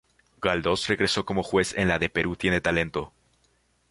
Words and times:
Galdós 0.41 0.87
regresó 0.87 1.25
como 1.27 1.43
juez 1.43 1.75
en 1.77 1.87
la 1.87 1.99
de 1.99 2.09
"Perú 2.09 2.35
Tiene 2.35 2.59
Talento". 2.59 3.13